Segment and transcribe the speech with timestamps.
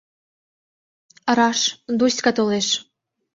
[1.37, 1.59] Раш,
[1.99, 2.67] Дуська толеш.